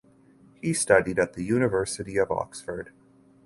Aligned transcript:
He 0.59 0.73
studied 0.73 1.19
at 1.19 1.33
the 1.33 1.43
University 1.43 2.17
of 2.17 2.31
Oxford. 2.31 2.91